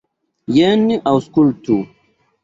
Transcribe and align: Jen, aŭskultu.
Jen, 0.53 0.87
aŭskultu. 1.11 1.77